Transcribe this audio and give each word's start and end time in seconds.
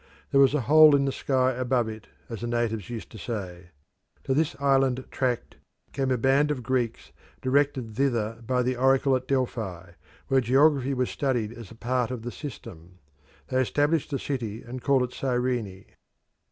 There 0.31 0.41
was 0.41 0.55
a 0.55 0.61
hole 0.61 0.95
in 0.95 1.05
the 1.05 1.11
sky 1.11 1.51
above 1.51 1.87
it, 1.87 2.07
as 2.27 2.41
the 2.41 2.47
natives 2.47 2.89
used 2.89 3.11
to 3.11 3.19
say. 3.19 3.69
To 4.23 4.33
this 4.33 4.55
island 4.59 5.03
tract 5.11 5.57
came 5.93 6.09
a 6.09 6.17
band 6.17 6.49
of 6.49 6.63
Greeks 6.63 7.11
directed 7.39 7.95
thither 7.95 8.41
by 8.47 8.63
the 8.63 8.75
oracle 8.75 9.15
at 9.15 9.27
Delphi, 9.27 9.91
where 10.27 10.41
geography 10.41 10.95
was 10.95 11.11
studied 11.11 11.51
as 11.53 11.69
a 11.69 11.75
part 11.75 12.09
of 12.09 12.23
the 12.23 12.31
system. 12.31 12.97
They 13.49 13.61
established 13.61 14.11
a 14.11 14.17
city 14.17 14.63
and 14.63 14.81
called 14.81 15.03
it 15.03 15.13
Cyrene. 15.13 15.85